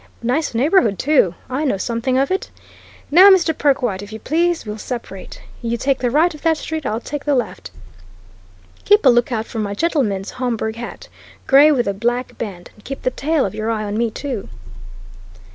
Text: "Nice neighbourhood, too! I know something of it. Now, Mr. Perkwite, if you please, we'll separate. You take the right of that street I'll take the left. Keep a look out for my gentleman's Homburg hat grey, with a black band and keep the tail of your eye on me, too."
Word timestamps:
"Nice 0.23 0.55
neighbourhood, 0.55 0.97
too! 0.97 1.35
I 1.47 1.63
know 1.63 1.77
something 1.77 2.17
of 2.17 2.31
it. 2.31 2.49
Now, 3.11 3.29
Mr. 3.29 3.55
Perkwite, 3.55 4.01
if 4.01 4.11
you 4.11 4.17
please, 4.19 4.65
we'll 4.65 4.79
separate. 4.79 5.43
You 5.61 5.77
take 5.77 5.99
the 5.99 6.09
right 6.09 6.33
of 6.33 6.41
that 6.41 6.57
street 6.57 6.87
I'll 6.87 6.99
take 6.99 7.23
the 7.23 7.35
left. 7.35 7.69
Keep 8.83 9.05
a 9.05 9.09
look 9.09 9.31
out 9.31 9.45
for 9.45 9.59
my 9.59 9.75
gentleman's 9.75 10.31
Homburg 10.31 10.75
hat 10.75 11.07
grey, 11.45 11.71
with 11.71 11.87
a 11.87 11.93
black 11.93 12.35
band 12.39 12.71
and 12.73 12.83
keep 12.83 13.03
the 13.03 13.11
tail 13.11 13.45
of 13.45 13.53
your 13.53 13.69
eye 13.69 13.83
on 13.83 13.95
me, 13.95 14.09
too." 14.09 14.49